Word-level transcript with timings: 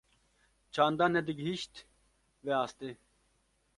çanda 0.73 1.05
nedigîhîşt 1.15 1.73
vê 2.43 2.53
astê. 2.63 2.91